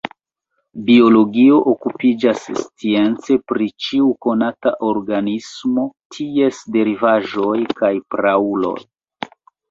Biologio 0.85 1.57
okupiĝas 1.71 2.45
science 2.59 3.35
pri 3.51 3.67
ĉiu 3.87 4.07
konata 4.27 4.73
organismo, 4.87 5.83
ties 6.15 6.63
derivaĵoj 6.77 7.59
kaj 7.83 7.93
prauloj. 8.15 8.73